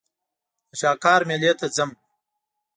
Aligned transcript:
د 0.69 0.71
شاکار 0.79 1.21
مېلې 1.29 1.51
ته 1.59 1.65
ځم. 1.75 1.89